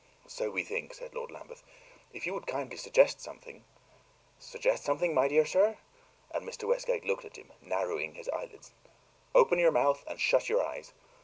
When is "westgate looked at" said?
6.67-7.37